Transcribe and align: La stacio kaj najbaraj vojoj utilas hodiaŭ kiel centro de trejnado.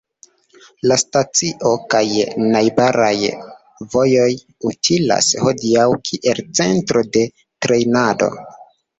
La 0.91 0.95
stacio 0.99 1.73
kaj 1.93 1.99
najbaraj 2.55 3.17
vojoj 3.95 4.29
utilas 4.69 5.27
hodiaŭ 5.43 5.85
kiel 6.11 6.41
centro 6.61 7.05
de 7.19 7.23
trejnado. 7.67 8.31